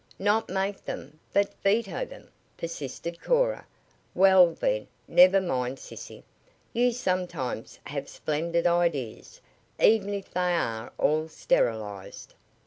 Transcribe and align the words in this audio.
"Not 0.17 0.49
make 0.49 0.83
them; 0.83 1.19
but 1.31 1.53
veto 1.61 2.05
them," 2.05 2.31
persisted 2.57 3.21
Cora. 3.21 3.67
"Well, 4.15 4.55
then, 4.55 4.87
never 5.07 5.39
mind, 5.39 5.77
sissy. 5.77 6.23
You 6.73 6.91
sometimes 6.91 7.77
have 7.83 8.09
splendid 8.09 8.65
ideas, 8.65 9.41
even 9.79 10.15
if 10.15 10.31
they 10.31 10.55
are 10.55 10.91
all 10.97 11.27
sterilized." 11.27 12.33